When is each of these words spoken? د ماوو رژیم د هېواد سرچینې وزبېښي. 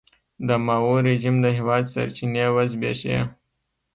د 0.47 0.49
ماوو 0.65 0.95
رژیم 1.09 1.35
د 1.43 1.47
هېواد 1.57 1.83
سرچینې 1.93 2.45
وزبېښي. 2.55 3.17